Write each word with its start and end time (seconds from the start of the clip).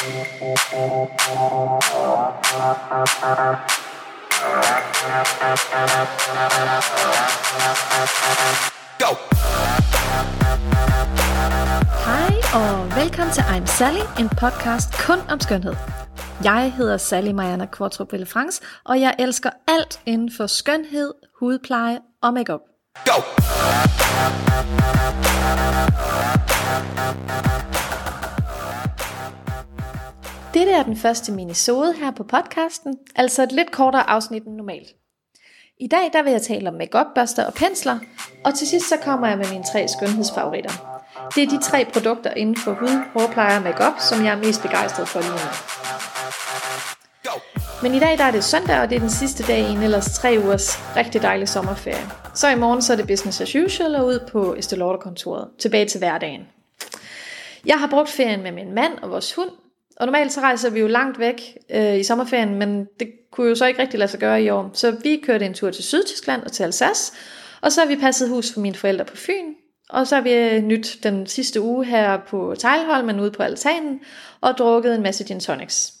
Go! 0.00 0.06
Hej 12.04 12.34
og 12.54 12.96
velkommen 12.96 13.34
til 13.34 13.40
I'm 13.40 13.66
Sally, 13.66 14.00
en 14.18 14.28
podcast 14.28 15.06
kun 15.06 15.18
om 15.30 15.40
skønhed. 15.40 15.74
Jeg 16.44 16.72
hedder 16.76 16.96
Sally 16.96 17.30
Mariana 17.30 17.66
Kvartrup 17.66 18.08
France, 18.26 18.62
og 18.84 19.00
jeg 19.00 19.14
elsker 19.18 19.50
alt 19.68 20.00
inden 20.06 20.30
for 20.36 20.46
skønhed, 20.46 21.14
hudpleje 21.40 21.98
og 22.22 22.34
makeup. 22.34 22.60
Go! 23.04 23.22
Dette 30.54 30.72
er 30.72 30.82
den 30.82 30.96
første 30.96 31.32
minisode 31.32 31.94
her 31.94 32.10
på 32.10 32.24
podcasten, 32.24 32.98
altså 33.16 33.42
et 33.42 33.52
lidt 33.52 33.70
kortere 33.70 34.10
afsnit 34.10 34.42
end 34.42 34.54
normalt. 34.54 34.88
I 35.80 35.86
dag 35.86 36.10
der 36.12 36.22
vil 36.22 36.32
jeg 36.32 36.42
tale 36.42 36.68
om 36.68 36.74
makeup 36.74 37.06
børster 37.14 37.46
og 37.46 37.54
pensler, 37.54 37.98
og 38.44 38.54
til 38.54 38.66
sidst 38.66 38.88
så 38.88 38.96
kommer 38.96 39.28
jeg 39.28 39.38
med 39.38 39.50
mine 39.50 39.64
tre 39.64 39.88
skønhedsfavoritter. 39.88 41.02
Det 41.34 41.42
er 41.42 41.48
de 41.48 41.62
tre 41.62 41.86
produkter 41.92 42.30
inden 42.30 42.56
for 42.56 42.72
hud, 42.72 43.02
hårpleje 43.12 43.56
og 43.56 43.62
makeup, 43.62 43.92
som 43.98 44.24
jeg 44.24 44.32
er 44.32 44.38
mest 44.38 44.62
begejstret 44.62 45.08
for 45.08 45.20
lige 45.20 45.30
nu. 45.30 45.50
Men 47.82 47.94
i 47.94 47.98
dag 47.98 48.18
der 48.18 48.24
er 48.24 48.30
det 48.30 48.44
søndag, 48.44 48.80
og 48.80 48.90
det 48.90 48.96
er 48.96 49.00
den 49.00 49.10
sidste 49.10 49.42
dag 49.42 49.58
i 49.58 49.72
en 49.72 49.82
ellers 49.82 50.14
tre 50.14 50.36
ugers 50.44 50.96
rigtig 50.96 51.22
dejlig 51.22 51.48
sommerferie. 51.48 52.10
Så 52.34 52.48
i 52.48 52.54
morgen 52.54 52.82
så 52.82 52.92
er 52.92 52.96
det 52.96 53.06
business 53.06 53.40
as 53.40 53.56
usual 53.56 53.94
og 53.94 54.06
ud 54.06 54.18
på 54.32 54.54
Estée 54.58 54.76
Lauder 54.76 54.98
kontoret. 54.98 55.48
Tilbage 55.58 55.86
til 55.86 55.98
hverdagen. 55.98 56.48
Jeg 57.66 57.80
har 57.80 57.86
brugt 57.86 58.08
ferien 58.08 58.42
med 58.42 58.52
min 58.52 58.74
mand 58.74 58.98
og 59.02 59.10
vores 59.10 59.34
hund, 59.34 59.50
og 60.00 60.06
normalt 60.06 60.32
så 60.32 60.40
rejser 60.40 60.70
vi 60.70 60.80
jo 60.80 60.86
langt 60.86 61.18
væk 61.18 61.58
øh, 61.70 61.98
i 61.98 62.02
sommerferien, 62.02 62.54
men 62.54 62.84
det 63.00 63.08
kunne 63.32 63.48
jo 63.48 63.54
så 63.54 63.66
ikke 63.66 63.82
rigtig 63.82 63.98
lade 63.98 64.10
sig 64.10 64.20
gøre 64.20 64.42
i 64.42 64.50
år. 64.50 64.70
Så 64.72 64.90
vi 64.90 65.20
kørte 65.24 65.46
en 65.46 65.54
tur 65.54 65.70
til 65.70 65.84
Sydtyskland 65.84 66.42
og 66.42 66.52
til 66.52 66.62
Alsace, 66.62 67.12
og 67.60 67.72
så 67.72 67.80
har 67.80 67.88
vi 67.88 67.96
passet 67.96 68.28
hus 68.28 68.52
for 68.52 68.60
mine 68.60 68.74
forældre 68.74 69.04
på 69.04 69.16
Fyn, 69.16 69.54
og 69.90 70.06
så 70.06 70.14
har 70.14 70.22
vi 70.22 70.32
øh, 70.32 70.62
nyt 70.62 70.98
den 71.02 71.26
sidste 71.26 71.60
uge 71.60 71.84
her 71.84 72.18
på 72.28 72.54
Tejlholmen 72.58 73.20
ude 73.20 73.30
på 73.30 73.42
altanen, 73.42 74.00
og 74.40 74.58
drukket 74.58 74.94
en 74.94 75.02
masse 75.02 75.24
gin 75.24 75.40
tonics. 75.40 75.92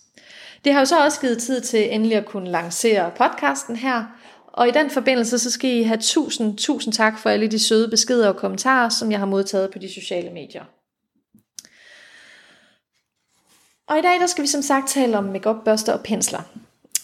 Det 0.64 0.72
har 0.72 0.80
jo 0.80 0.86
så 0.86 1.04
også 1.04 1.20
givet 1.20 1.38
tid 1.38 1.60
til 1.60 1.94
endelig 1.94 2.16
at 2.16 2.26
kunne 2.26 2.50
lancere 2.50 3.10
podcasten 3.16 3.76
her, 3.76 4.04
og 4.52 4.68
i 4.68 4.70
den 4.70 4.90
forbindelse 4.90 5.38
så 5.38 5.50
skal 5.50 5.70
I 5.70 5.82
have 5.82 5.98
tusind, 6.00 6.58
tusind 6.58 6.92
tak 6.94 7.18
for 7.18 7.30
alle 7.30 7.48
de 7.48 7.58
søde 7.58 7.88
beskeder 7.88 8.28
og 8.28 8.36
kommentarer, 8.36 8.88
som 8.88 9.10
jeg 9.10 9.18
har 9.18 9.26
modtaget 9.26 9.70
på 9.70 9.78
de 9.78 9.94
sociale 9.94 10.30
medier. 10.30 10.64
Og 13.90 13.98
i 13.98 14.02
dag 14.02 14.20
der 14.20 14.26
skal 14.26 14.42
vi 14.42 14.48
som 14.48 14.62
sagt 14.62 14.88
tale 14.88 15.18
om 15.18 15.24
makeup 15.24 15.56
børster 15.64 15.92
og 15.92 16.00
pensler. 16.02 16.40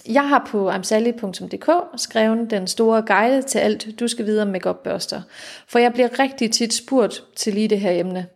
Jeg 0.09 0.29
har 0.29 0.47
på 0.51 0.71
amsally.dk 0.71 1.71
skrevet 1.97 2.51
den 2.51 2.67
store 2.67 3.03
guide 3.03 3.43
til 3.43 3.59
alt, 3.59 4.01
du 4.01 4.09
skal 4.09 4.27
vide 4.27 4.43
om 4.43 4.49
makeup 4.49 4.77
børster. 4.77 5.23
For 5.69 5.79
jeg 5.79 5.93
bliver 5.93 6.19
rigtig 6.19 6.53
tit 6.53 6.75
spurgt 6.75 7.25
til 7.37 7.55
lige 7.55 7.69
det 7.69 7.81
her 7.81 7.91
emne. 7.91 8.27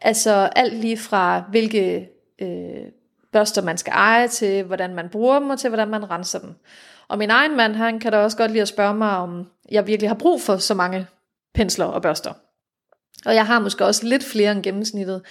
Altså 0.00 0.50
alt 0.56 0.74
lige 0.74 0.98
fra 0.98 1.44
hvilke 1.50 2.08
øh, 2.38 2.86
børster 3.32 3.62
man 3.62 3.78
skal 3.78 3.92
eje, 3.92 4.28
til 4.28 4.62
hvordan 4.62 4.94
man 4.94 5.08
bruger 5.08 5.38
dem, 5.38 5.50
og 5.50 5.58
til 5.58 5.70
hvordan 5.70 5.88
man 5.88 6.10
renser 6.10 6.38
dem. 6.38 6.54
Og 7.08 7.18
min 7.18 7.30
egen 7.30 7.56
mand, 7.56 7.74
han 7.74 8.00
kan 8.00 8.12
da 8.12 8.18
også 8.18 8.36
godt 8.36 8.50
lide 8.50 8.62
at 8.62 8.68
spørge 8.68 8.94
mig, 8.94 9.16
om 9.16 9.46
jeg 9.70 9.86
virkelig 9.86 10.10
har 10.10 10.16
brug 10.16 10.40
for 10.40 10.56
så 10.56 10.74
mange 10.74 11.06
pensler 11.54 11.84
og 11.84 12.02
børster. 12.02 12.32
Og 13.26 13.34
jeg 13.34 13.46
har 13.46 13.60
måske 13.60 13.84
også 13.84 14.06
lidt 14.06 14.24
flere 14.24 14.52
end 14.52 14.62
gennemsnittet. 14.62 15.22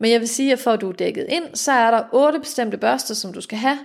Men 0.00 0.10
jeg 0.10 0.20
vil 0.20 0.28
sige, 0.28 0.52
at 0.52 0.58
for 0.58 0.70
at 0.70 0.80
du 0.80 0.88
er 0.88 0.92
dækket 0.92 1.26
ind, 1.28 1.44
så 1.54 1.72
er 1.72 1.90
der 1.90 2.02
otte 2.12 2.38
bestemte 2.38 2.76
børster, 2.76 3.14
som 3.14 3.32
du 3.32 3.40
skal 3.40 3.58
have, 3.58 3.78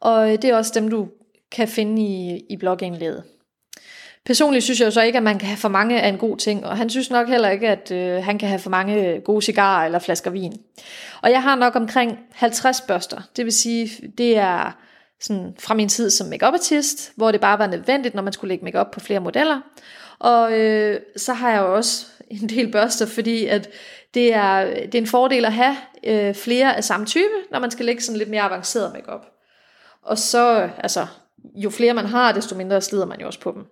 og 0.00 0.32
øh, 0.32 0.42
det 0.42 0.44
er 0.44 0.56
også 0.56 0.72
dem, 0.74 0.88
du 0.88 1.08
kan 1.52 1.68
finde 1.68 2.02
i, 2.02 2.44
i 2.50 2.56
blogindlægget. 2.56 3.22
Personligt 4.26 4.64
synes 4.64 4.80
jeg 4.80 4.86
jo 4.86 4.90
så 4.90 5.02
ikke, 5.02 5.16
at 5.16 5.22
man 5.22 5.38
kan 5.38 5.48
have 5.48 5.56
for 5.56 5.68
mange 5.68 6.00
af 6.00 6.08
en 6.08 6.18
god 6.18 6.36
ting, 6.36 6.66
og 6.66 6.76
han 6.76 6.90
synes 6.90 7.10
nok 7.10 7.28
heller 7.28 7.48
ikke, 7.48 7.68
at 7.68 7.90
øh, 7.90 8.24
han 8.24 8.38
kan 8.38 8.48
have 8.48 8.58
for 8.58 8.70
mange 8.70 9.20
gode 9.20 9.42
cigarer 9.42 9.84
eller 9.84 9.98
flasker 9.98 10.30
vin. 10.30 10.52
Og 11.22 11.30
jeg 11.30 11.42
har 11.42 11.54
nok 11.54 11.76
omkring 11.76 12.18
50 12.32 12.80
børster, 12.80 13.20
det 13.36 13.44
vil 13.44 13.52
sige, 13.52 14.10
det 14.18 14.36
er 14.36 14.76
sådan 15.20 15.54
fra 15.58 15.74
min 15.74 15.88
tid 15.88 16.10
som 16.10 16.26
makeup 16.26 16.54
artist, 16.54 17.12
hvor 17.16 17.32
det 17.32 17.40
bare 17.40 17.58
var 17.58 17.66
nødvendigt, 17.66 18.14
når 18.14 18.22
man 18.22 18.32
skulle 18.32 18.48
lægge 18.48 18.64
makeup 18.64 18.90
på 18.90 19.00
flere 19.00 19.20
modeller. 19.20 19.60
Og 20.18 20.52
øh, 20.60 21.00
så 21.16 21.32
har 21.32 21.50
jeg 21.50 21.60
jo 21.60 21.76
også 21.76 22.06
en 22.30 22.48
del 22.48 22.72
børster, 22.72 23.06
fordi 23.06 23.46
at 23.46 23.68
det 24.16 24.34
er, 24.34 24.64
det 24.64 24.94
er 24.94 24.98
en 24.98 25.06
fordel 25.06 25.44
at 25.44 25.52
have 25.52 25.76
øh, 26.04 26.34
flere 26.34 26.76
af 26.76 26.84
samme 26.84 27.06
type, 27.06 27.34
når 27.50 27.58
man 27.58 27.70
skal 27.70 27.86
lægge 27.86 28.02
sådan 28.02 28.18
lidt 28.18 28.30
mere 28.30 28.42
avanceret 28.42 28.92
makeup. 28.92 29.26
Og 30.02 30.18
så, 30.18 30.70
altså, 30.78 31.06
jo 31.54 31.70
flere 31.70 31.94
man 31.94 32.06
har, 32.06 32.32
desto 32.32 32.56
mindre 32.56 32.80
slider 32.80 33.06
man 33.06 33.20
jo 33.20 33.26
også 33.26 33.40
på 33.40 33.52
dem. 33.52 33.64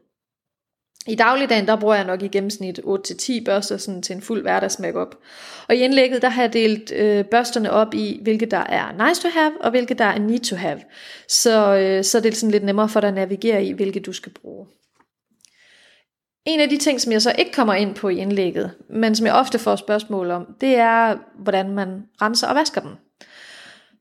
I 1.07 1.15
dagligdagen, 1.15 1.67
der 1.67 1.77
bruger 1.77 1.95
jeg 1.95 2.05
nok 2.05 2.23
i 2.23 2.29
gennemsnit 2.29 2.79
8-10 2.79 3.45
børster 3.45 3.77
sådan 3.77 4.03
til 4.03 4.17
en 4.17 4.23
fuld 4.23 4.43
hverdags 4.43 4.79
makeup. 4.79 5.17
Og 5.69 5.75
i 5.75 5.79
indlægget, 5.79 6.23
der 6.23 6.29
har 6.29 6.43
jeg 6.43 6.53
delt 6.53 6.93
øh, 6.93 7.25
børsterne 7.25 7.71
op 7.71 7.95
i, 7.95 8.19
hvilke 8.23 8.47
der 8.47 8.57
er 8.59 9.09
nice 9.09 9.23
to 9.23 9.29
have, 9.29 9.53
og 9.61 9.71
hvilke 9.71 9.95
der 9.95 10.05
er 10.05 10.19
need 10.19 10.41
to 10.41 10.57
have. 10.57 10.81
Så, 11.29 11.77
øh, 11.77 12.05
så 12.05 12.21
det 12.21 12.33
er 12.33 12.37
sådan 12.37 12.51
lidt 12.51 12.65
nemmere 12.65 12.89
for 12.89 13.01
dig 13.01 13.09
at 13.09 13.15
navigere 13.15 13.65
i, 13.65 13.73
hvilke 13.73 14.01
du 14.01 14.13
skal 14.13 14.33
bruge. 14.33 14.67
En 16.45 16.61
af 16.61 16.69
de 16.69 16.77
ting, 16.77 17.01
som 17.01 17.13
jeg 17.13 17.23
så 17.23 17.35
ikke 17.39 17.53
kommer 17.53 17.75
ind 17.75 17.95
på 17.95 18.09
i 18.09 18.17
indlægget, 18.17 18.75
men 18.91 19.15
som 19.15 19.27
jeg 19.27 19.35
ofte 19.35 19.59
får 19.59 19.77
spørgsmål 19.77 20.31
om, 20.31 20.47
det 20.61 20.75
er, 20.75 21.17
hvordan 21.39 21.71
man 21.71 22.03
renser 22.23 22.49
og 22.49 22.55
vasker 22.55 22.81
dem. 22.81 22.91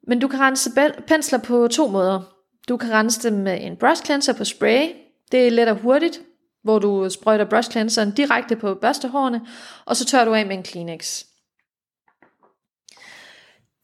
Men 0.07 0.19
du 0.19 0.27
kan 0.27 0.39
rense 0.39 0.71
pensler 1.07 1.39
på 1.39 1.67
to 1.67 1.87
måder. 1.87 2.21
Du 2.69 2.77
kan 2.77 2.91
rense 2.91 3.29
dem 3.29 3.39
med 3.39 3.57
en 3.61 3.77
brush 3.77 4.05
cleanser 4.05 4.33
på 4.33 4.43
spray. 4.43 4.89
Det 5.31 5.47
er 5.47 5.51
let 5.51 5.67
og 5.67 5.75
hurtigt, 5.75 6.21
hvor 6.63 6.79
du 6.79 7.09
sprøjter 7.09 7.45
brush 7.45 7.71
cleanseren 7.71 8.11
direkte 8.11 8.55
på 8.55 8.75
børstehårene, 8.75 9.41
og 9.85 9.95
så 9.95 10.05
tør 10.05 10.25
du 10.25 10.33
af 10.33 10.45
med 10.45 10.57
en 10.57 10.63
Kleenex. 10.63 11.23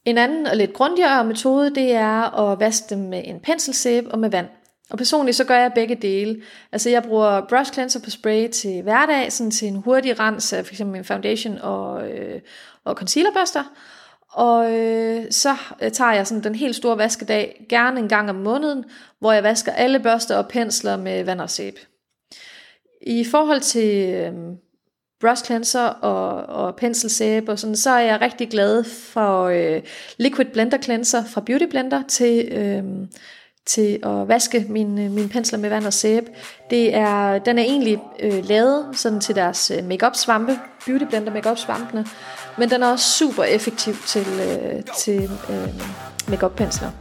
En 0.06 0.18
anden 0.18 0.48
og 0.48 0.58
lidt 0.58 0.74
grundigere 0.74 1.25
metode, 1.25 1.75
det 1.75 1.92
er 1.92 2.40
at 2.40 2.59
vaske 2.59 2.86
dem 2.90 3.00
med 3.00 3.22
en 3.25 3.40
penselsæbe 3.40 4.12
og 4.12 4.19
med 4.19 4.30
vand. 4.30 4.48
Og 4.90 4.98
personligt 4.98 5.38
så 5.38 5.44
gør 5.44 5.56
jeg 5.56 5.72
begge 5.76 5.96
dele. 5.96 6.42
Altså 6.72 6.90
jeg 6.90 7.04
bruger 7.04 7.42
brush 7.50 7.74
cleanser 7.74 8.00
på 8.00 8.10
spray 8.10 8.50
til 8.50 8.82
hverdag, 8.82 9.32
sådan 9.32 9.52
til 9.52 9.68
en 9.68 9.76
hurtig 9.76 10.20
rens 10.20 10.54
af 10.54 10.66
f.eks. 10.66 10.82
min 10.82 11.04
foundation 11.04 11.58
og, 11.58 12.10
øh, 12.12 12.42
og 12.84 12.96
concealerbørster. 12.96 13.64
Og 14.32 14.72
øh, 14.74 15.26
så 15.32 15.56
øh, 15.82 15.92
tager 15.92 16.14
jeg 16.14 16.28
sådan 16.28 16.44
den 16.44 16.56
helt 16.56 16.76
store 16.76 16.98
vaskedag, 16.98 17.66
gerne 17.70 18.00
en 18.00 18.10
gang 18.10 18.30
om 18.30 18.36
måneden, 18.36 18.86
hvor 19.20 19.32
jeg 19.32 19.44
vasker 19.44 19.72
alle 19.72 20.00
børster 20.00 20.38
og 20.38 20.48
pensler 20.48 20.98
med 20.98 21.24
vand 21.24 21.42
og 21.42 21.50
sæbe. 21.50 21.80
I 23.02 23.24
forhold 23.24 23.62
til 23.62 24.10
øh, 24.10 24.34
brush 25.22 25.46
cleanser 25.46 25.86
og, 25.86 26.56
og 26.56 26.76
penselsæbe 26.76 27.52
og 27.52 27.60
sådan, 27.60 27.76
så 27.76 27.90
er 27.90 28.00
jeg 28.00 28.22
rigtig 28.22 28.50
glad 28.50 28.84
for 28.84 29.44
øh, 29.44 29.82
liquid 30.18 30.46
blender 30.46 30.78
cleanser 30.82 31.26
fra 31.26 31.42
Beauty 31.42 31.66
Blender 31.66 32.04
til 32.08 32.50
øh, 32.52 32.84
til 33.66 34.00
at 34.03 34.28
vaske 34.28 34.66
mine, 34.70 35.03
øh, 35.03 35.12
mine 35.12 35.30
pensler 35.30 35.59
med 35.59 35.70
vand 35.70 35.86
og 35.86 35.94
sæbe. 35.94 36.31
Det 36.70 36.96
er, 36.96 37.40
den 37.40 37.59
er 37.59 37.64
egentlig 37.64 38.00
øh, 38.20 38.46
lavet 38.46 38.86
sådan 38.94 39.22
til 39.22 39.36
deres 39.36 39.72
øh, 39.72 39.86
makeup 39.86 40.16
svampe, 40.16 40.59
beauty 40.86 41.06
blender 41.06 41.34
makeup 41.34 41.58
svampene, 41.58 42.06
men 42.58 42.69
den 42.69 42.84
er 42.84 42.88
også 42.88 43.12
super 43.12 43.44
effektiv 43.44 43.94
til, 44.08 44.25
øh, 44.28 44.84
til 44.98 45.24
øh, 45.24 45.74
makeup 46.30 46.56
pensler. 46.56 46.92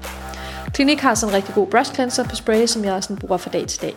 Clinique 0.75 1.03
har 1.03 1.15
sådan 1.15 1.33
en 1.33 1.37
rigtig 1.37 1.55
god 1.55 1.67
brush 1.67 1.95
cleanser 1.95 2.25
på 2.25 2.37
spray, 2.37 2.67
som 2.67 2.85
jeg 2.85 3.03
sådan 3.03 3.17
bruger 3.17 3.37
fra 3.37 3.51
dag 3.51 3.67
til 3.67 3.83
dag. 3.83 3.97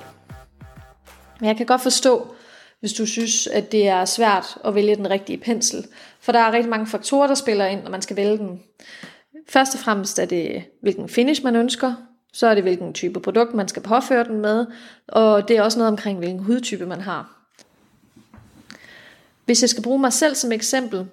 Men 1.39 1.47
jeg 1.47 1.57
kan 1.57 1.65
godt 1.65 1.81
forstå, 1.81 2.35
hvis 2.79 2.93
du 2.93 3.05
synes, 3.05 3.47
at 3.47 3.71
det 3.71 3.87
er 3.87 4.05
svært 4.05 4.57
at 4.65 4.75
vælge 4.75 4.95
den 4.95 5.09
rigtige 5.09 5.37
pensel, 5.37 5.85
for 6.21 6.31
der 6.31 6.39
er 6.39 6.51
rigtig 6.51 6.69
mange 6.69 6.87
faktorer, 6.87 7.27
der 7.27 7.35
spiller 7.35 7.65
ind, 7.65 7.83
når 7.83 7.91
man 7.91 8.01
skal 8.01 8.15
vælge 8.15 8.37
den. 8.37 8.59
Først 9.49 9.75
og 9.75 9.79
fremmest 9.79 10.19
er 10.19 10.25
det, 10.25 10.63
hvilken 10.81 11.09
finish 11.09 11.43
man 11.43 11.55
ønsker, 11.55 11.93
så 12.33 12.47
er 12.47 12.53
det, 12.53 12.63
hvilken 12.63 12.93
type 12.93 13.19
produkt 13.19 13.53
man 13.53 13.67
skal 13.67 13.81
påføre 13.81 14.23
den 14.23 14.41
med, 14.41 14.65
og 15.07 15.47
det 15.47 15.57
er 15.57 15.61
også 15.61 15.77
noget 15.77 15.91
omkring, 15.91 16.19
hvilken 16.19 16.39
hudtype 16.39 16.85
man 16.85 17.01
har. 17.01 17.37
Hvis 19.45 19.61
jeg 19.61 19.69
skal 19.69 19.83
bruge 19.83 19.99
mig 19.99 20.13
selv 20.13 20.35
som 20.35 20.51
eksempel, 20.51 21.07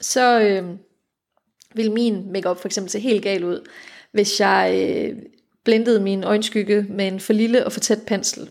så 0.00 0.40
øh, 0.40 0.64
vil 1.74 1.92
min 1.92 2.32
makeup 2.32 2.60
for 2.60 2.68
eksempel 2.68 2.90
se 2.90 2.98
helt 2.98 3.22
gal 3.22 3.44
ud, 3.44 3.68
hvis 4.12 4.40
jeg 4.40 4.74
øh, 4.74 5.16
blendede 5.64 6.00
min 6.00 6.24
øjenskygge 6.24 6.86
med 6.88 7.08
en 7.08 7.20
for 7.20 7.32
lille 7.32 7.66
og 7.66 7.72
for 7.72 7.80
tæt 7.80 8.02
pensel. 8.06 8.50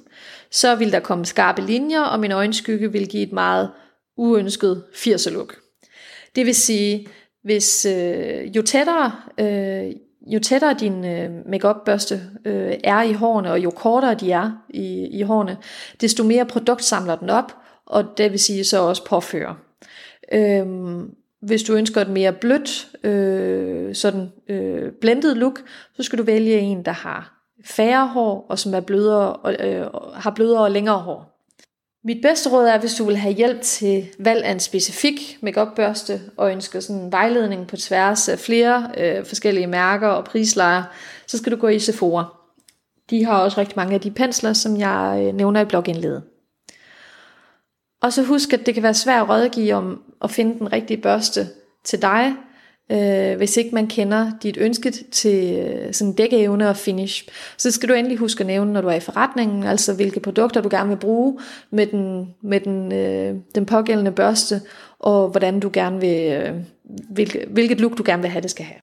Så 0.52 0.76
vil 0.76 0.92
der 0.92 1.00
komme 1.00 1.26
skarpe 1.26 1.62
linjer, 1.62 2.02
og 2.02 2.20
min 2.20 2.32
øjenskygge 2.32 2.92
vil 2.92 3.08
give 3.08 3.24
et 3.24 3.32
meget 3.32 3.72
uønsket 4.18 4.84
80'er 4.94 5.30
look. 5.30 5.56
Det 6.36 6.46
vil 6.46 6.56
sige, 6.56 7.08
hvis 7.44 7.86
øh, 7.86 8.56
jo 8.56 8.62
tættere 8.62 9.12
øh, 9.40 9.92
jo 10.28 10.40
tættere 10.40 10.76
din 10.80 11.06
øh, 11.06 11.32
makeup 11.46 11.76
børste 11.86 12.22
øh, 12.46 12.74
er 12.84 13.02
i 13.02 13.14
hårene, 13.14 13.52
og 13.52 13.60
jo 13.60 13.70
kortere 13.70 14.16
de 14.16 14.32
er 14.32 14.52
i, 14.70 15.08
i 15.08 15.22
hårene, 15.22 15.58
desto 16.02 16.24
mere 16.24 16.46
produkt 16.46 16.84
samler 16.84 17.16
den 17.16 17.30
op, 17.30 17.56
og 17.86 18.18
det 18.18 18.32
vil 18.32 18.40
sige 18.40 18.64
så 18.64 18.82
også 18.82 19.06
påfører. 19.06 19.54
Øhm, 20.32 21.12
hvis 21.42 21.64
du 21.64 21.74
ønsker 21.74 22.02
et 22.02 22.10
mere 22.10 22.34
blødt 22.34 23.06
øh, 23.06 23.96
sådan 23.96 24.32
øh, 24.50 24.92
blended 25.02 25.36
look, 25.36 25.60
så 25.94 26.04
skal 26.04 26.20
du 26.20 26.24
vælge 26.24 26.60
en, 26.60 26.86
der 26.86 26.92
har 26.92 27.34
færre 27.66 28.08
hår, 28.08 28.46
og 28.50 28.60
som 28.60 28.74
er 28.74 28.80
blødere, 28.80 29.34
og, 29.34 29.68
øh, 29.68 29.88
har 30.14 30.32
blødere 30.32 30.64
og 30.64 30.72
længere 30.72 31.00
hår. 31.00 31.37
Mit 32.08 32.22
bedste 32.22 32.50
råd 32.50 32.68
er, 32.68 32.80
hvis 32.80 32.94
du 32.94 33.06
vil 33.06 33.18
have 33.18 33.34
hjælp 33.34 33.62
til 33.62 34.08
valg 34.20 34.44
af 34.44 34.52
en 34.52 34.60
specifik 34.60 35.38
makeup 35.42 35.68
børste 35.76 36.22
og 36.38 36.52
ønsker 36.52 36.80
sådan 36.80 37.02
en 37.02 37.12
vejledning 37.12 37.68
på 37.68 37.78
tværs 37.78 38.30
af 38.30 38.40
flere 38.40 38.92
øh, 38.98 39.26
forskellige 39.26 39.68
mærker 39.68 40.08
og 40.08 40.26
prislejer, 40.26 40.84
så 41.26 41.38
skal 41.38 41.52
du 41.52 41.58
gå 41.58 41.68
i 41.68 41.80
Sephora. 41.80 42.26
De 43.10 43.26
har 43.26 43.40
også 43.40 43.60
rigtig 43.60 43.78
mange 43.78 43.94
af 43.94 44.02
de 44.02 44.12
pensler, 44.12 44.54
som 44.54 44.78
jeg 44.78 45.24
øh, 45.24 45.36
nævner 45.36 45.62
i 45.62 45.66
blogindledet. 45.66 46.24
Og 48.02 48.14
så 48.14 48.24
husk, 48.24 48.54
at 48.54 48.66
det 48.66 48.74
kan 48.74 48.84
være 48.84 48.94
svært 48.94 49.22
at 49.22 49.30
rådgive 49.30 49.74
om 49.74 50.04
at 50.22 50.32
finde 50.32 50.60
den 50.60 50.74
rigtige 50.74 51.02
børste 51.02 51.48
til 51.84 52.02
dig, 52.02 52.34
øh, 52.92 53.38
hvis 53.38 53.58
ikke 53.58 53.76
man 53.76 53.88
kender 53.88 54.32
dit 54.44 54.58
ønske 54.58 54.92
til 54.92 55.60
øh, 55.60 55.94
sådan 55.94 56.14
dækkeevne 56.14 56.70
og 56.70 56.78
finish. 56.78 57.28
Så 57.58 57.72
skal 57.72 57.90
du 57.90 57.94
endelig 57.94 58.18
huske 58.18 58.42
at 58.42 58.48
nævne, 58.48 58.74
når 58.74 58.82
du 58.82 58.88
er 58.88 58.94
i 58.94 59.00
forretningen, 59.00 59.64
altså 59.64 59.96
hvilke 59.96 60.20
produkter 60.20 60.62
du 60.62 60.70
gerne 60.72 60.90
vil 60.90 60.98
bruge 60.98 61.40
med 61.72 61.88
den, 61.88 62.36
med 62.42 62.60
den, 62.60 62.94
øh, 62.94 63.36
den 63.56 63.66
pågældende 63.66 64.12
børste, 64.12 64.62
og 65.00 65.30
hvordan 65.30 65.60
du 65.60 65.70
gerne 65.74 66.00
vil, 66.00 66.32
øh, 66.32 66.54
hvilke, 67.10 67.46
hvilket 67.50 67.82
look 67.82 67.98
du 67.98 68.04
gerne 68.06 68.22
vil 68.22 68.32
have, 68.32 68.42
det 68.42 68.52
skal 68.52 68.66
have. 68.66 68.80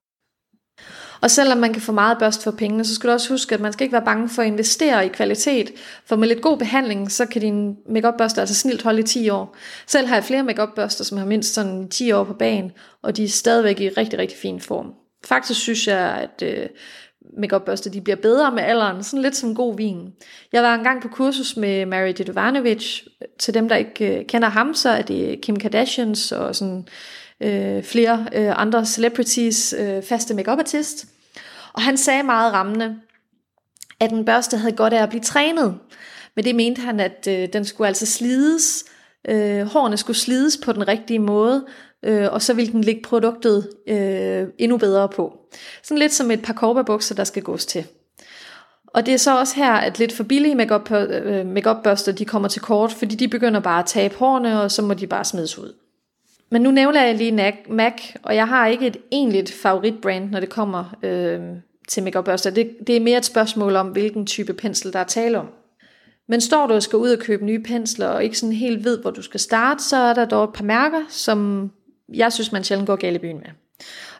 Og 1.25 1.31
selvom 1.31 1.57
man 1.57 1.73
kan 1.73 1.81
få 1.81 1.91
meget 1.91 2.17
børst 2.17 2.43
for 2.43 2.51
pengene, 2.51 2.85
så 2.85 2.95
skal 2.95 3.07
du 3.07 3.13
også 3.13 3.29
huske, 3.29 3.55
at 3.55 3.61
man 3.61 3.73
skal 3.73 3.83
ikke 3.83 3.93
være 3.93 4.05
bange 4.05 4.29
for 4.29 4.41
at 4.41 4.47
investere 4.47 5.05
i 5.05 5.09
kvalitet. 5.09 5.71
For 6.05 6.15
med 6.15 6.27
lidt 6.27 6.41
god 6.41 6.57
behandling, 6.57 7.11
så 7.11 7.25
kan 7.25 7.41
din 7.41 7.75
makeup 7.89 8.13
børste 8.17 8.41
altså 8.41 8.55
snilt 8.55 8.83
holde 8.83 8.99
i 8.99 9.03
10 9.03 9.29
år. 9.29 9.55
Selv 9.87 10.07
har 10.07 10.15
jeg 10.15 10.23
flere 10.23 10.43
makeup 10.43 10.69
børster, 10.75 11.03
som 11.03 11.17
har 11.17 11.25
mindst 11.25 11.53
sådan 11.53 11.89
10 11.89 12.11
år 12.11 12.23
på 12.23 12.33
banen, 12.33 12.71
og 13.01 13.17
de 13.17 13.23
er 13.23 13.27
stadigvæk 13.27 13.79
i 13.79 13.89
rigtig, 13.89 14.19
rigtig 14.19 14.37
fin 14.37 14.59
form. 14.59 14.93
Faktisk 15.25 15.59
synes 15.59 15.87
jeg, 15.87 16.29
at 16.29 16.43
øh, 16.43 16.67
makeup 17.37 17.65
børster 17.65 17.91
de 17.91 18.01
bliver 18.01 18.17
bedre 18.17 18.51
med 18.51 18.63
alderen, 18.63 19.03
sådan 19.03 19.21
lidt 19.21 19.35
som 19.35 19.55
god 19.55 19.77
vin. 19.77 20.13
Jeg 20.53 20.63
var 20.63 20.75
engang 20.75 21.01
på 21.01 21.07
kursus 21.07 21.57
med 21.57 21.85
Mary 21.85 22.13
Dedovanovic. 22.17 22.99
Til 23.39 23.53
dem, 23.53 23.69
der 23.69 23.75
ikke 23.75 24.19
øh, 24.19 24.25
kender 24.25 24.49
ham, 24.49 24.73
så 24.73 24.89
er 24.89 25.01
det 25.01 25.41
Kim 25.41 25.55
Kardashians 25.55 26.31
og 26.31 26.55
sådan 26.55 26.87
øh, 27.43 27.83
flere 27.83 28.27
øh, 28.33 28.61
andre 28.61 28.85
celebrities 28.85 29.75
øh, 29.79 30.03
faste 30.03 30.33
makeup 30.33 30.59
artist. 30.59 31.05
Og 31.73 31.81
han 31.81 31.97
sagde 31.97 32.23
meget 32.23 32.53
rammende, 32.53 32.95
at 33.99 34.09
den 34.09 34.25
børste 34.25 34.57
havde 34.57 34.75
godt 34.75 34.93
af 34.93 35.03
at 35.03 35.09
blive 35.09 35.21
trænet. 35.21 35.77
Men 36.35 36.45
det 36.45 36.55
mente 36.55 36.81
han, 36.81 36.99
at 36.99 37.27
øh, 37.29 37.47
den 37.53 37.65
skulle 37.65 37.87
altså 37.87 38.05
slides, 38.05 38.85
øh, 39.27 39.61
hårene 39.61 39.97
skulle 39.97 40.17
slides 40.17 40.57
på 40.57 40.71
den 40.71 40.87
rigtige 40.87 41.19
måde, 41.19 41.65
øh, 42.03 42.27
og 42.31 42.41
så 42.41 42.53
ville 42.53 42.71
den 42.71 42.81
ligge 42.81 43.01
produktet 43.01 43.69
øh, 43.87 44.47
endnu 44.57 44.77
bedre 44.77 45.09
på. 45.09 45.37
Sådan 45.83 45.99
lidt 45.99 46.13
som 46.13 46.31
et 46.31 46.41
par 46.41 46.53
korperbukser, 46.53 47.15
der 47.15 47.23
skal 47.23 47.43
gås 47.43 47.65
til. 47.65 47.85
Og 48.87 49.05
det 49.05 49.13
er 49.13 49.17
så 49.17 49.39
også 49.39 49.55
her, 49.55 49.73
at 49.73 49.99
lidt 49.99 50.13
for 50.13 50.23
billige 50.23 50.55
makeup, 50.55 50.91
øh, 50.91 51.45
makeup 51.45 51.83
børster, 51.83 52.11
de 52.11 52.25
kommer 52.25 52.47
til 52.47 52.61
kort, 52.61 52.91
fordi 52.91 53.15
de 53.15 53.27
begynder 53.27 53.59
bare 53.59 53.79
at 53.79 53.85
tabe 53.85 54.15
hårene, 54.15 54.61
og 54.61 54.71
så 54.71 54.81
må 54.81 54.93
de 54.93 55.07
bare 55.07 55.25
smides 55.25 55.57
ud. 55.57 55.73
Men 56.51 56.61
nu 56.61 56.71
nævner 56.71 57.03
jeg 57.03 57.15
lige 57.15 57.61
MAC, 57.69 57.93
og 58.23 58.35
jeg 58.35 58.47
har 58.47 58.67
ikke 58.67 58.87
et 58.87 58.97
egentligt 59.11 59.51
favoritbrand, 59.51 60.29
når 60.29 60.39
det 60.39 60.49
kommer 60.49 60.97
øh, 61.03 61.39
til 61.87 62.03
makeup 62.03 62.25
børster. 62.25 62.49
Det, 62.49 62.75
det 62.87 62.95
er 62.97 62.99
mere 62.99 63.17
et 63.17 63.25
spørgsmål 63.25 63.75
om, 63.75 63.87
hvilken 63.87 64.25
type 64.25 64.53
pensel 64.53 64.93
der 64.93 64.99
er 64.99 65.03
tale 65.03 65.39
om. 65.39 65.47
Men 66.27 66.41
står 66.41 66.67
du 66.67 66.73
og 66.73 66.83
skal 66.83 66.97
ud 66.97 67.09
og 67.09 67.19
købe 67.19 67.45
nye 67.45 67.63
pensler, 67.63 68.07
og 68.07 68.23
ikke 68.23 68.37
sådan 68.37 68.55
helt 68.55 68.83
ved, 68.83 69.01
hvor 69.01 69.11
du 69.11 69.21
skal 69.21 69.39
starte, 69.39 69.83
så 69.83 69.97
er 69.97 70.13
der 70.13 70.25
dog 70.25 70.43
et 70.43 70.53
par 70.53 70.63
mærker, 70.63 71.01
som 71.09 71.71
jeg 72.13 72.33
synes, 72.33 72.51
man 72.51 72.63
sjældent 72.63 72.87
går 72.87 72.95
galt 72.95 73.15
i 73.15 73.19
byen 73.19 73.37
med. 73.37 73.49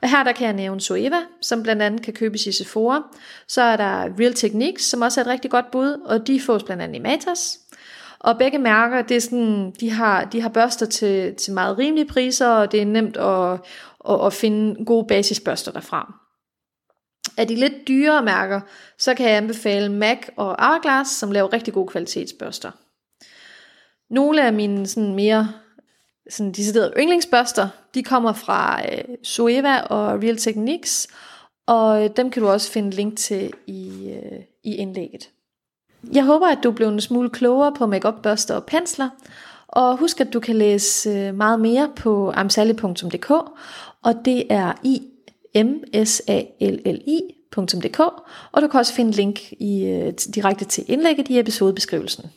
Og 0.01 0.09
her 0.09 0.23
der 0.23 0.31
kan 0.31 0.45
jeg 0.45 0.53
nævne 0.53 0.81
Zoeva, 0.81 1.19
som 1.41 1.63
blandt 1.63 1.81
andet 1.81 2.01
kan 2.01 2.13
købes 2.13 2.45
i 2.45 2.51
Sephora. 2.51 3.03
Så 3.47 3.61
er 3.61 3.77
der 3.77 4.19
Real 4.19 4.33
Techniques, 4.33 4.83
som 4.83 5.01
også 5.01 5.21
er 5.21 5.25
et 5.25 5.31
rigtig 5.31 5.51
godt 5.51 5.71
bud, 5.71 6.01
og 6.05 6.27
de 6.27 6.41
fås 6.41 6.63
blandt 6.63 6.83
andet 6.83 6.95
i 6.95 6.99
Matas. 6.99 7.59
Og 8.25 8.37
begge 8.37 8.57
mærker, 8.57 9.01
det 9.01 9.17
er 9.17 9.21
sådan, 9.21 9.71
de, 9.71 9.89
har, 9.91 10.23
de 10.23 10.41
har 10.41 10.49
børster 10.49 10.85
til, 10.85 11.35
til 11.35 11.53
meget 11.53 11.77
rimelige 11.77 12.07
priser, 12.07 12.47
og 12.47 12.71
det 12.71 12.81
er 12.81 12.85
nemt 12.85 13.17
at, 13.17 13.51
at, 14.09 14.25
at 14.25 14.33
finde 14.33 14.85
gode 14.85 15.07
basisbørster 15.07 15.71
derfra. 15.71 16.13
Af 17.37 17.47
de 17.47 17.55
lidt 17.55 17.73
dyrere 17.87 18.23
mærker, 18.23 18.61
så 18.97 19.13
kan 19.13 19.25
jeg 19.25 19.37
anbefale 19.37 19.91
MAC 19.91 20.27
og 20.37 20.45
Hourglass, 20.45 21.11
som 21.11 21.31
laver 21.31 21.53
rigtig 21.53 21.73
gode 21.73 21.87
kvalitetsbørster. 21.87 22.71
Nogle 24.09 24.45
af 24.45 24.53
mine 24.53 24.87
sådan 24.87 25.15
mere 25.15 25.51
sådan 26.29 26.51
deciderede 26.51 26.93
yndlingsbørster, 26.99 27.69
de 27.93 28.03
kommer 28.03 28.33
fra 28.33 28.81
øh, 28.91 29.03
Zoeva 29.25 29.81
og 29.81 30.23
Real 30.23 30.37
Techniques, 30.37 31.07
og 31.67 32.03
øh, 32.03 32.09
dem 32.17 32.31
kan 32.31 32.41
du 32.41 32.49
også 32.49 32.71
finde 32.71 32.91
link 32.91 33.17
til 33.17 33.53
i, 33.67 34.09
øh, 34.09 34.39
i 34.63 34.75
indlægget. 34.75 35.29
Jeg 36.13 36.23
håber, 36.23 36.47
at 36.47 36.57
du 36.63 36.71
blev 36.71 36.87
en 36.87 37.01
smule 37.01 37.29
klogere 37.29 37.73
på 37.73 37.85
makeup 37.85 38.21
børster 38.23 38.55
og 38.55 38.63
pensler, 38.63 39.09
og 39.67 39.97
husk, 39.97 40.21
at 40.21 40.33
du 40.33 40.39
kan 40.39 40.55
læse 40.55 41.09
øh, 41.09 41.35
meget 41.35 41.59
mere 41.59 41.91
på 41.95 42.31
amsally.dk, 42.35 43.31
og 44.03 44.13
det 44.25 44.43
er 44.49 44.73
i 44.83 45.01
m 45.55 46.05
s 46.05 46.21
a 46.27 46.41
l 46.61 46.79
l 46.85 47.01
i.dk, 47.05 47.99
og 48.51 48.61
du 48.61 48.67
kan 48.67 48.79
også 48.79 48.93
finde 48.93 49.11
link 49.11 49.51
i, 49.51 49.85
øh, 49.85 50.13
direkte 50.35 50.65
til 50.65 50.85
indlægget 50.87 51.27
i 51.29 51.39
episodebeskrivelsen. 51.39 52.31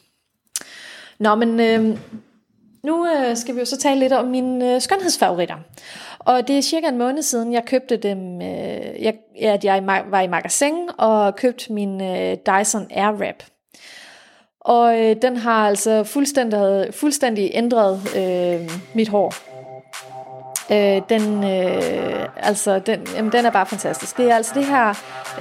Nå, 1.19 1.35
men 1.35 1.61
øh, 1.61 1.99
nu 2.85 3.07
øh, 3.07 3.37
skal 3.37 3.55
vi 3.55 3.61
jo 3.61 3.67
så 3.67 3.79
tale 3.79 4.01
lidt 4.01 4.13
om 4.13 4.27
mine 4.27 4.75
øh, 4.75 4.81
skønhedsfavoritter. 4.81 5.57
Og 6.19 6.49
det 6.49 6.59
er 6.59 6.63
cirka 6.63 6.89
en 6.89 6.99
måned 6.99 7.23
siden, 7.23 7.53
jeg 7.53 7.65
købte 7.65 7.97
dem, 7.97 8.43
øh, 8.43 9.03
jeg, 9.03 9.15
at 9.41 9.65
jeg 9.65 9.87
var 9.87 10.21
i 10.21 10.29
magasin 10.29 10.75
og 10.99 11.37
købte 11.37 11.73
min 11.73 12.01
øh, 12.03 12.37
Dyson 12.47 12.87
Airwrap. 12.91 13.43
Og 14.69 15.01
øh, 15.01 15.17
den 15.23 15.37
har 15.37 15.69
altså 15.69 16.05
fuldstændig, 16.05 16.95
fuldstændig 16.95 17.51
ændret 17.55 18.01
øh, 18.17 18.71
mit 18.95 19.09
hår. 19.09 19.35
Øh, 20.73 21.03
den, 21.09 21.45
øh, 21.45 22.27
altså, 22.37 22.79
den, 22.79 23.07
jamen, 23.17 23.33
den 23.33 23.47
er 23.47 23.51
bare 23.51 23.67
fantastisk. 23.67 24.17
Det 24.17 24.31
er 24.31 24.37
altså 24.37 24.53
det 24.55 24.65
her 24.65 24.89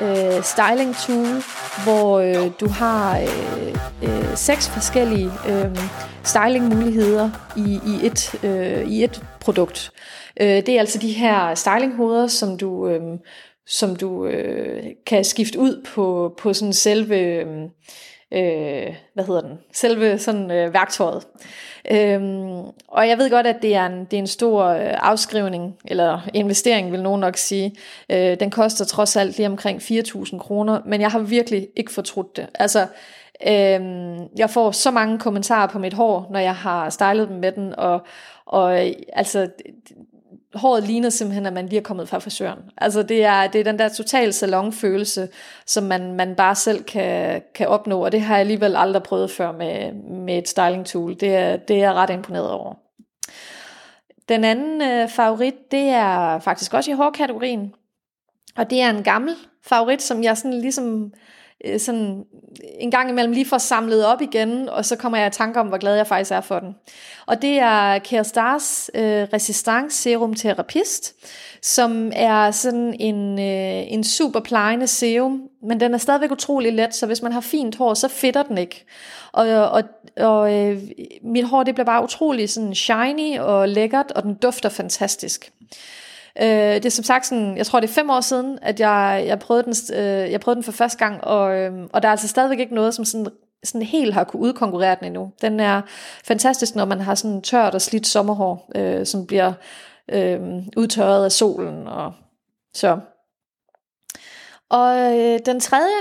øh, 0.01 0.43
styling 0.43 0.95
tool, 0.95 1.43
hvor 1.83 2.19
øh, 2.19 2.51
du 2.59 2.69
har 2.69 3.19
øh, 3.19 3.75
øh, 4.03 4.35
seks 4.35 4.69
forskellige 4.69 5.31
øh, 5.49 5.77
styling 6.23 6.75
muligheder 6.75 7.29
i, 7.57 7.79
i, 7.87 8.05
et, 8.05 8.43
øh, 8.43 8.87
i 8.87 9.03
et 9.03 9.23
produkt. 9.39 9.91
Øh, 10.41 10.47
det 10.47 10.69
er 10.69 10.79
altså 10.79 10.99
de 10.99 11.11
her 11.11 11.55
stylinghoveder, 11.55 12.27
som 12.27 12.57
du, 12.57 12.87
øh, 12.87 13.01
som 13.65 13.95
du 13.95 14.25
øh, 14.25 14.83
kan 15.05 15.23
skifte 15.23 15.59
ud 15.59 15.85
på, 15.95 16.33
på 16.37 16.53
sådan 16.53 16.73
selve... 16.73 17.17
Øh, 17.17 17.47
øh, 18.31 18.95
hvad 19.13 19.25
hedder 19.25 19.41
den, 19.41 19.59
selve 19.73 20.17
sådan 20.17 20.51
øh, 20.51 20.73
værktøjet. 20.73 21.27
Øhm, 21.91 22.61
og 22.87 23.07
jeg 23.07 23.17
ved 23.17 23.29
godt, 23.29 23.47
at 23.47 23.61
det 23.61 23.75
er 23.75 23.85
en, 23.85 24.05
det 24.05 24.13
er 24.13 24.21
en 24.21 24.27
stor 24.27 24.63
øh, 24.63 24.93
afskrivning, 24.97 25.75
eller 25.85 26.19
investering 26.33 26.91
vil 26.91 27.03
nogen 27.03 27.21
nok 27.21 27.37
sige. 27.37 27.75
Øh, 28.09 28.39
den 28.39 28.51
koster 28.51 28.85
trods 28.85 29.15
alt 29.15 29.37
lige 29.37 29.47
omkring 29.47 29.81
4.000 29.81 30.37
kroner, 30.37 30.81
men 30.85 31.01
jeg 31.01 31.11
har 31.11 31.19
virkelig 31.19 31.67
ikke 31.75 31.91
fortrudt 31.91 32.37
det. 32.37 32.47
Altså, 32.55 32.87
Øhm, 33.47 34.19
jeg 34.37 34.49
får 34.49 34.71
så 34.71 34.91
mange 34.91 35.19
kommentarer 35.19 35.67
på 35.67 35.79
mit 35.79 35.93
hår, 35.93 36.27
når 36.31 36.39
jeg 36.39 36.55
har 36.55 36.89
stylet 36.89 37.29
dem 37.29 37.37
med 37.37 37.51
den, 37.51 37.75
og, 37.77 38.05
og 38.45 38.87
øh, 38.87 38.93
altså, 39.13 39.49
håret 40.57 40.83
ligner 40.83 41.09
simpelthen, 41.09 41.45
at 41.45 41.53
man 41.53 41.67
lige 41.67 41.79
er 41.79 41.83
kommet 41.83 42.09
fra 42.09 42.19
frisøren. 42.19 42.59
Altså 42.77 43.03
det 43.03 43.25
er, 43.25 43.47
det 43.47 43.59
er 43.59 43.63
den 43.63 43.79
der 43.79 43.89
total 43.89 44.33
salonfølelse, 44.33 45.29
som 45.65 45.83
man, 45.83 46.13
man 46.13 46.35
bare 46.35 46.55
selv 46.55 46.83
kan, 46.83 47.41
kan 47.55 47.67
opnå, 47.67 48.05
og 48.05 48.11
det 48.11 48.21
har 48.21 48.35
jeg 48.35 48.39
alligevel 48.39 48.75
aldrig 48.75 49.03
prøvet 49.03 49.31
før 49.31 49.51
med, 49.51 49.93
med 49.93 50.37
et 50.37 50.49
styling 50.49 50.85
tool. 50.85 51.19
Det 51.19 51.35
er, 51.35 51.57
det 51.57 51.75
er 51.75 51.79
jeg 51.79 51.93
ret 51.93 52.09
imponeret 52.09 52.51
over. 52.51 52.73
Den 54.29 54.43
anden 54.43 54.81
øh, 54.81 55.09
favorit, 55.09 55.71
det 55.71 55.89
er 55.89 56.39
faktisk 56.39 56.73
også 56.73 56.91
i 56.91 56.93
hårkategorien, 56.93 57.73
og 58.55 58.69
det 58.69 58.81
er 58.81 58.89
en 58.89 59.03
gammel 59.03 59.35
favorit, 59.63 60.01
som 60.01 60.23
jeg 60.23 60.37
sådan 60.37 60.61
ligesom 60.61 61.13
øh, 61.65 61.79
sådan 61.79 62.23
en 62.79 62.91
gang 62.91 63.09
imellem 63.09 63.33
lige 63.33 63.45
får 63.45 63.57
samlet 63.57 64.05
op 64.05 64.21
igen, 64.21 64.69
og 64.69 64.85
så 64.85 64.95
kommer 64.95 65.17
jeg 65.17 65.27
i 65.27 65.31
tanke 65.31 65.59
om, 65.59 65.67
hvor 65.67 65.77
glad 65.77 65.95
jeg 65.95 66.07
faktisk 66.07 66.31
er 66.31 66.41
for 66.41 66.59
den. 66.59 66.75
Og 67.25 67.41
det 67.41 67.59
er 67.59 67.99
Kerstars 67.99 68.89
øh, 68.93 69.27
Resistance 69.33 69.97
Serum 69.97 70.33
Therapist, 70.33 71.15
som 71.61 72.11
er 72.15 72.51
sådan 72.51 72.95
en, 72.99 73.39
øh, 73.39 73.93
en 73.93 74.03
super 74.03 74.39
plejende 74.39 74.87
serum, 74.87 75.41
men 75.63 75.79
den 75.79 75.93
er 75.93 75.97
stadigvæk 75.97 76.31
utrolig 76.31 76.73
let, 76.73 76.95
så 76.95 77.05
hvis 77.05 77.21
man 77.21 77.31
har 77.31 77.41
fint 77.41 77.75
hår, 77.75 77.93
så 77.93 78.07
fedter 78.07 78.43
den 78.43 78.57
ikke. 78.57 78.85
Og, 79.31 79.47
og, 79.47 79.83
og 80.17 80.53
øh, 80.53 80.81
mit 81.23 81.45
hår 81.45 81.63
det 81.63 81.75
bliver 81.75 81.85
bare 81.85 82.03
utrolig 82.03 82.49
sådan 82.49 82.75
shiny 82.75 83.39
og 83.39 83.69
lækkert, 83.69 84.11
og 84.11 84.23
den 84.23 84.33
dufter 84.33 84.69
fantastisk. 84.69 85.51
Øh, 86.41 86.47
det 86.47 86.85
er 86.85 86.89
som 86.89 87.03
sagt 87.03 87.25
sådan, 87.25 87.57
jeg 87.57 87.65
tror 87.65 87.79
det 87.79 87.89
er 87.89 87.93
fem 87.93 88.09
år 88.09 88.21
siden, 88.21 88.59
at 88.61 88.79
jeg, 88.79 89.23
jeg, 89.27 89.39
prøvede, 89.39 89.63
den, 89.63 89.95
øh, 89.95 90.31
jeg 90.31 90.39
prøvede 90.39 90.55
den 90.55 90.63
for 90.63 90.71
første 90.71 90.97
gang, 90.97 91.23
og, 91.23 91.57
øh, 91.57 91.73
og 91.93 92.01
der 92.01 92.07
er 92.07 92.11
altså 92.11 92.27
stadigvæk 92.27 92.59
ikke 92.59 92.75
noget, 92.75 92.93
som 92.93 93.05
sådan, 93.05 93.27
sådan 93.63 93.81
helt 93.81 94.13
har 94.13 94.23
kunne 94.23 94.41
udkonkurrere 94.41 94.95
den 94.99 95.07
endnu. 95.07 95.31
Den 95.41 95.59
er 95.59 95.81
fantastisk, 96.23 96.75
når 96.75 96.85
man 96.85 97.01
har 97.01 97.15
sådan 97.15 97.41
tørt 97.41 97.75
og 97.75 97.81
slidt 97.81 98.07
sommerhår, 98.07 98.71
øh, 98.75 99.05
som 99.05 99.27
bliver 99.27 99.53
øh, 100.11 100.39
udtørret 100.77 101.25
af 101.25 101.31
solen, 101.31 101.87
og 101.87 102.13
Så. 102.73 102.99
Og 104.69 105.17
øh, 105.17 105.39
den 105.45 105.59
tredje 105.59 105.95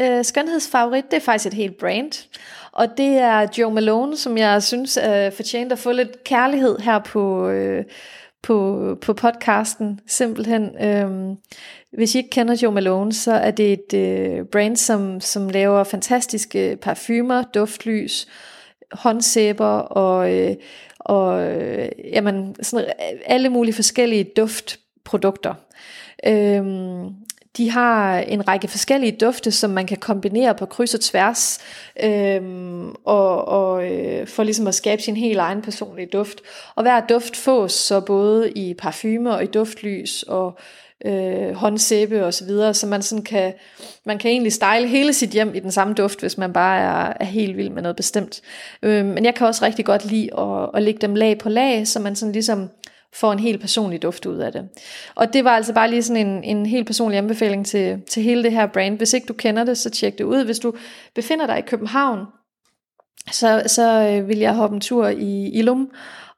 øh, 0.00 0.24
skønhedsfavorit, 0.24 1.10
det 1.10 1.16
er 1.16 1.20
faktisk 1.20 1.46
et 1.46 1.54
helt 1.54 1.78
brand. 1.78 2.28
Og 2.72 2.96
det 2.96 3.18
er 3.18 3.46
Joe 3.58 3.74
Malone, 3.74 4.16
som 4.16 4.38
jeg 4.38 4.62
synes 4.62 4.98
øh, 5.08 5.32
fortjente 5.32 5.72
at 5.72 5.78
få 5.78 5.92
lidt 5.92 6.24
kærlighed 6.24 6.78
her 6.78 6.98
på, 6.98 7.48
øh, 7.48 7.84
på, 8.44 8.98
på 9.00 9.12
podcasten, 9.12 10.00
simpelthen. 10.06 10.82
Øhm, 10.84 11.36
hvis 11.92 12.14
I 12.14 12.18
ikke 12.18 12.30
kender 12.30 12.56
Joe 12.62 12.72
Malone, 12.72 13.12
så 13.12 13.32
er 13.32 13.50
det 13.50 13.72
et 13.72 13.94
øh, 13.94 14.44
brand, 14.44 14.76
som, 14.76 15.20
som 15.20 15.48
laver 15.48 15.84
fantastiske 15.84 16.78
parfumer, 16.82 17.42
duftlys, 17.42 18.28
håndsæber 18.92 19.78
og, 19.78 20.34
øh, 20.34 20.56
og 20.98 21.42
øh, 21.42 21.88
jamen, 22.12 22.56
sådan 22.62 22.86
øh, 22.86 23.20
alle 23.26 23.48
mulige 23.48 23.74
forskellige 23.74 24.24
duftprodukter. 24.36 25.54
Øhm, 26.26 27.04
de 27.56 27.70
har 27.70 28.18
en 28.18 28.48
række 28.48 28.68
forskellige 28.68 29.16
dufte, 29.20 29.50
som 29.50 29.70
man 29.70 29.86
kan 29.86 29.96
kombinere 29.96 30.54
på 30.54 30.66
kryds 30.66 30.94
og 30.94 31.00
tværs, 31.00 31.60
øhm, 32.02 32.90
og, 33.04 33.48
og 33.48 33.92
øh, 33.92 34.26
for 34.26 34.42
ligesom 34.42 34.66
at 34.66 34.74
skabe 34.74 35.02
sin 35.02 35.16
helt 35.16 35.38
egen 35.38 35.62
personlige 35.62 36.08
duft. 36.12 36.40
Og 36.74 36.82
hver 36.82 37.00
duft 37.00 37.36
fås 37.36 37.72
så 37.72 38.00
både 38.00 38.50
i 38.50 38.74
parfume 38.74 39.34
og 39.34 39.42
i 39.44 39.46
duftlys 39.46 40.22
og 40.22 40.58
øh, 41.04 41.54
håndsæbe 41.54 42.26
og 42.26 42.34
så 42.34 42.44
videre, 42.44 42.74
så 42.74 42.86
man 42.86 43.02
sådan 43.02 43.24
kan, 43.24 43.52
man 44.04 44.18
kan 44.18 44.30
egentlig 44.30 44.52
style 44.52 44.86
hele 44.86 45.12
sit 45.12 45.30
hjem 45.30 45.54
i 45.54 45.60
den 45.60 45.72
samme 45.72 45.94
duft, 45.94 46.20
hvis 46.20 46.38
man 46.38 46.52
bare 46.52 46.78
er, 46.80 47.12
er 47.20 47.24
helt 47.24 47.56
vild 47.56 47.70
med 47.70 47.82
noget 47.82 47.96
bestemt. 47.96 48.40
Øh, 48.82 49.04
men 49.04 49.24
jeg 49.24 49.34
kan 49.34 49.46
også 49.46 49.64
rigtig 49.64 49.84
godt 49.84 50.04
lide 50.04 50.38
at, 50.38 50.70
at 50.74 50.82
lægge 50.82 51.00
dem 51.00 51.14
lag 51.14 51.38
på 51.38 51.48
lag, 51.48 51.86
så 51.86 52.00
man 52.00 52.16
sådan 52.16 52.32
ligesom 52.32 52.70
får 53.14 53.32
en 53.32 53.38
helt 53.38 53.60
personlig 53.60 54.02
duft 54.02 54.26
ud 54.26 54.38
af 54.38 54.52
det. 54.52 54.68
Og 55.14 55.32
det 55.32 55.44
var 55.44 55.50
altså 55.50 55.74
bare 55.74 55.90
lige 55.90 56.02
sådan 56.02 56.26
en, 56.26 56.44
en 56.44 56.66
helt 56.66 56.86
personlig 56.86 57.18
anbefaling 57.18 57.66
til, 57.66 58.02
til 58.10 58.22
hele 58.22 58.42
det 58.42 58.52
her 58.52 58.66
brand. 58.66 58.96
Hvis 58.96 59.12
ikke 59.12 59.26
du 59.26 59.32
kender 59.32 59.64
det, 59.64 59.78
så 59.78 59.90
tjek 59.90 60.18
det 60.18 60.24
ud. 60.24 60.44
Hvis 60.44 60.58
du 60.58 60.74
befinder 61.14 61.46
dig 61.46 61.58
i 61.58 61.68
København, 61.68 62.20
så, 63.32 63.62
så 63.66 64.08
øh, 64.08 64.28
vil 64.28 64.38
jeg 64.38 64.54
hoppe 64.54 64.74
en 64.74 64.80
tur 64.80 65.08
i 65.08 65.50
Ilum 65.50 65.90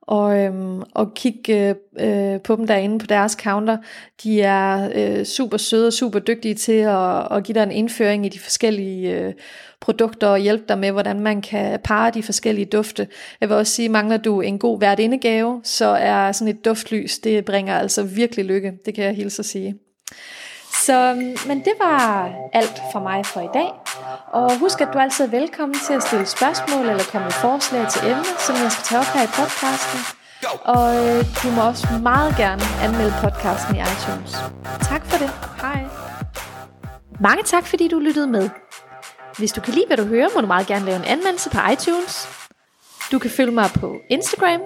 og, 0.07 0.39
øhm, 0.39 0.83
og 0.95 1.15
kigge 1.15 1.77
øh, 2.01 2.35
øh, 2.35 2.41
på 2.41 2.57
dem 2.57 2.67
derinde 2.67 2.99
på 2.99 3.07
deres 3.07 3.33
counter. 3.33 3.77
De 4.23 4.43
er 4.43 4.91
øh, 4.95 5.25
super 5.25 5.57
søde 5.57 5.87
og 5.87 5.93
super 5.93 6.19
dygtige 6.19 6.55
til 6.55 6.73
at, 6.73 7.33
at 7.33 7.45
give 7.45 7.55
dig 7.55 7.63
en 7.63 7.73
indføring 7.73 8.27
i 8.27 8.29
de 8.29 8.39
forskellige 8.39 9.21
øh, 9.21 9.33
produkter 9.81 10.29
og 10.29 10.39
hjælpe 10.39 10.65
dig 10.69 10.79
med, 10.79 10.93
hvordan 10.93 11.21
man 11.21 11.43
kan 11.43 11.81
parre 11.85 12.11
de 12.11 12.23
forskellige 12.23 12.67
dufte. 12.67 13.09
Jeg 13.41 13.49
vil 13.49 13.57
også 13.57 13.73
sige, 13.73 13.89
mangler 13.89 14.17
du 14.17 14.41
en 14.41 14.59
god 14.59 14.81
værtindegave, 14.81 15.61
så 15.65 15.87
er 15.87 16.33
sådan 16.33 16.55
et 16.55 16.65
duftlys, 16.65 17.19
det 17.19 17.45
bringer 17.45 17.79
altså 17.79 18.03
virkelig 18.03 18.45
lykke. 18.45 18.73
Det 18.87 18.95
kan 18.95 19.05
jeg 19.05 19.15
hilse 19.15 19.41
at 19.41 19.47
sige. 19.47 19.75
Så, 20.85 20.93
øhm, 20.93 21.37
men 21.47 21.59
det 21.65 21.73
var 21.79 22.31
alt 22.53 22.83
for 22.93 23.01
mig 23.01 23.27
for 23.27 23.41
i 23.41 23.49
dag. 23.55 23.73
Og 24.33 24.59
husk, 24.59 24.81
at 24.81 24.89
du 24.95 24.99
altid 24.99 25.25
er 25.25 25.31
velkommen 25.31 25.79
til 25.87 25.93
at 25.93 26.03
stille 26.03 26.27
spørgsmål 26.27 26.89
eller 26.89 27.05
komme 27.13 27.25
med 27.25 27.33
forslag 27.33 27.89
til 27.89 28.01
emner, 28.11 28.35
som 28.39 28.55
jeg 28.63 28.73
skal 28.73 28.85
tage 28.85 28.99
op 29.01 29.07
her 29.15 29.23
i 29.23 29.27
podcasten. 29.27 30.01
Og 30.65 31.07
øh, 31.07 31.25
du 31.43 31.51
må 31.51 31.63
også 31.63 31.87
meget 32.03 32.37
gerne 32.37 32.63
anmelde 32.83 33.15
podcasten 33.23 33.77
i 33.77 33.81
iTunes. 33.81 34.33
Tak 34.83 35.07
for 35.07 35.19
det. 35.19 35.31
Hej. 35.61 35.85
Mange 37.21 37.43
tak, 37.43 37.67
fordi 37.67 37.89
du 37.89 37.99
lyttede 37.99 38.27
med. 38.27 38.51
Hvis 39.39 39.53
du 39.53 39.61
kan 39.61 39.75
lide, 39.75 39.87
hvad 39.87 39.97
du 39.97 40.05
hører, 40.05 40.29
må 40.35 40.41
du 40.41 40.47
meget 40.47 40.67
gerne 40.67 40.85
lave 40.85 40.97
en 40.97 41.05
anmeldelse 41.05 41.51
på 41.51 41.59
iTunes. 41.73 42.29
Du 43.13 43.19
kan 43.19 43.31
følge 43.31 43.53
mig 43.53 43.71
på 43.81 43.97
Instagram, 44.11 44.61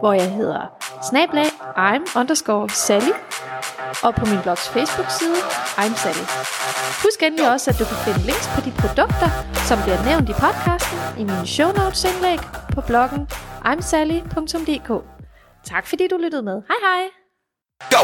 hvor 0.00 0.12
jeg 0.12 0.30
hedder 0.30 0.60
snablag 1.10 1.46
I'm 1.76 2.20
underscore 2.20 2.68
Sally, 2.68 3.12
og 4.02 4.14
på 4.14 4.24
min 4.26 4.40
blogs 4.42 4.68
Facebook-side 4.68 5.40
I'm 5.82 5.94
Sally. 6.02 6.26
Husk 7.02 7.22
endelig 7.22 7.50
også, 7.50 7.70
at 7.70 7.78
du 7.78 7.84
kan 7.84 7.96
finde 7.96 8.18
links 8.30 8.48
på 8.54 8.60
de 8.66 8.70
produkter, 8.70 9.28
som 9.68 9.82
bliver 9.82 10.04
nævnt 10.04 10.28
i 10.28 10.32
podcasten 10.32 10.98
i 11.18 11.24
mine 11.24 11.46
show 11.46 11.70
notes 11.72 12.04
indlæg 12.04 12.38
på 12.74 12.80
bloggen 12.80 13.28
imsally.dk. 13.72 14.90
Tak 15.64 15.86
fordi 15.86 16.08
du 16.08 16.16
lyttede 16.16 16.42
med. 16.42 16.62
Hej 16.70 16.80
hej! 16.86 17.02
Go! 17.90 18.02